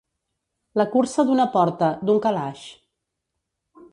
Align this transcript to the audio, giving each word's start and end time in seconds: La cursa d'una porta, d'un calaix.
La 0.79 0.85
cursa 0.93 1.25
d'una 1.27 1.45
porta, 1.57 1.91
d'un 2.09 2.21
calaix. 2.27 2.65